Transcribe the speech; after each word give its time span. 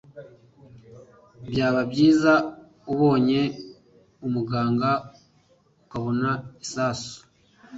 Byaba 1.49 1.81
byiza 1.91 2.33
ubonye 2.91 3.41
umuganga 4.27 4.89
ukabona 5.83 6.29
isasu. 6.63 7.15